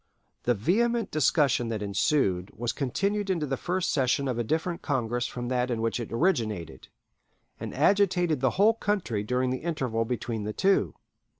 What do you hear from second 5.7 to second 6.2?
which it